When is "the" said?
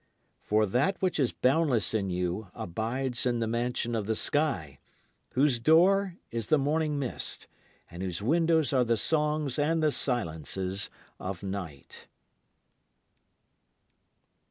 3.37-3.45, 4.07-4.15, 6.47-6.57, 8.83-8.97, 9.83-9.91